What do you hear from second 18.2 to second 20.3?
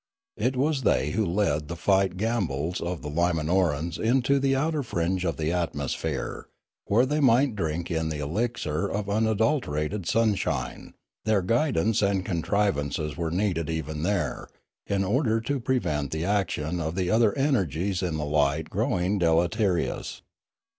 light growing deleterious.